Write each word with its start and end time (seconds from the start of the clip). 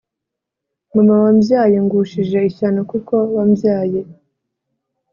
Mama 0.93 1.15
wambyaye 1.23 1.77
ngushije 1.85 2.37
ishyano 2.49 2.81
kuko 2.91 3.15
wambyaye 3.35 3.99